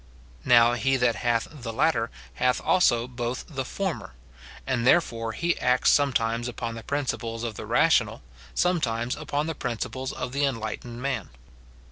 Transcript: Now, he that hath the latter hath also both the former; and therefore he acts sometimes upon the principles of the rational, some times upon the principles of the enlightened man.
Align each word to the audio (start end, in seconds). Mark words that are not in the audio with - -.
Now, 0.45 0.73
he 0.73 0.97
that 0.97 1.17
hath 1.17 1.47
the 1.51 1.71
latter 1.71 2.09
hath 2.33 2.59
also 2.59 3.07
both 3.07 3.45
the 3.47 3.63
former; 3.63 4.15
and 4.65 4.83
therefore 4.87 5.33
he 5.33 5.55
acts 5.59 5.91
sometimes 5.91 6.47
upon 6.47 6.73
the 6.73 6.81
principles 6.81 7.43
of 7.43 7.53
the 7.53 7.67
rational, 7.67 8.23
some 8.55 8.81
times 8.81 9.15
upon 9.15 9.45
the 9.45 9.53
principles 9.53 10.11
of 10.11 10.31
the 10.31 10.43
enlightened 10.43 11.03
man. 11.03 11.29